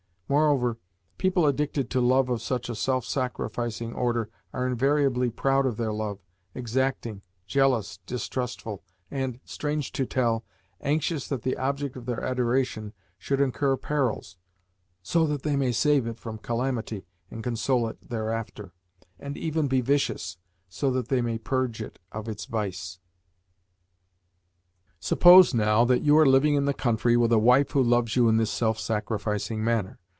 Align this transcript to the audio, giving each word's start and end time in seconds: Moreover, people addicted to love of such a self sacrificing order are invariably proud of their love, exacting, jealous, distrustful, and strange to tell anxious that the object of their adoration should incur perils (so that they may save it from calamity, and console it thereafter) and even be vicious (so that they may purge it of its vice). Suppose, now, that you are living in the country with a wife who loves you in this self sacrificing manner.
Moreover, 0.33 0.77
people 1.17 1.45
addicted 1.45 1.89
to 1.89 1.99
love 1.99 2.29
of 2.29 2.41
such 2.41 2.69
a 2.69 2.75
self 2.75 3.03
sacrificing 3.03 3.91
order 3.93 4.29
are 4.53 4.65
invariably 4.65 5.29
proud 5.29 5.65
of 5.65 5.75
their 5.75 5.91
love, 5.91 6.19
exacting, 6.55 7.21
jealous, 7.47 7.99
distrustful, 8.05 8.81
and 9.11 9.41
strange 9.43 9.91
to 9.91 10.05
tell 10.05 10.45
anxious 10.79 11.27
that 11.27 11.41
the 11.41 11.57
object 11.57 11.97
of 11.97 12.05
their 12.05 12.23
adoration 12.23 12.93
should 13.17 13.41
incur 13.41 13.75
perils 13.75 14.37
(so 15.03 15.27
that 15.27 15.43
they 15.43 15.57
may 15.57 15.73
save 15.73 16.07
it 16.07 16.17
from 16.17 16.37
calamity, 16.37 17.05
and 17.29 17.43
console 17.43 17.89
it 17.89 17.97
thereafter) 18.09 18.71
and 19.19 19.35
even 19.37 19.67
be 19.67 19.81
vicious 19.81 20.37
(so 20.69 20.89
that 20.91 21.09
they 21.09 21.21
may 21.21 21.37
purge 21.37 21.81
it 21.81 21.99
of 22.13 22.29
its 22.29 22.45
vice). 22.45 23.01
Suppose, 24.97 25.53
now, 25.53 25.83
that 25.83 26.03
you 26.03 26.17
are 26.17 26.25
living 26.25 26.55
in 26.55 26.63
the 26.63 26.73
country 26.73 27.17
with 27.17 27.33
a 27.33 27.37
wife 27.37 27.71
who 27.71 27.83
loves 27.83 28.15
you 28.15 28.29
in 28.29 28.37
this 28.37 28.49
self 28.51 28.79
sacrificing 28.79 29.61
manner. 29.61 29.97